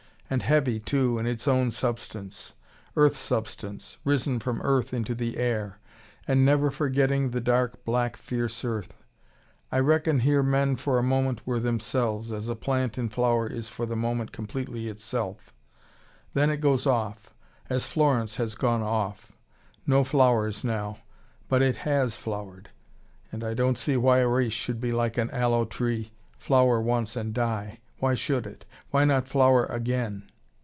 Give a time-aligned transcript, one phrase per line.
[0.33, 2.53] And heavy, too, in its own substance:
[2.95, 5.79] earth substance, risen from earth into the air:
[6.25, 9.03] and never forgetting the dark, black fierce earth
[9.73, 13.67] I reckon here men for a moment were themselves, as a plant in flower is
[13.67, 15.53] for the moment completely itself.
[16.33, 17.33] Then it goes off.
[17.69, 19.33] As Florence has gone off.
[19.85, 20.99] No flowers now.
[21.49, 22.69] But it HAS flowered.
[23.33, 27.17] And I don't see why a race should be like an aloe tree, flower once
[27.17, 27.79] and die.
[27.99, 28.65] Why should it?
[28.89, 30.23] Why not flower again?